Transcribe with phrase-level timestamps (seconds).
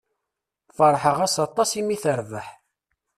[0.77, 2.47] Feṛḥeɣ-as aṭas i mi terbeḥ.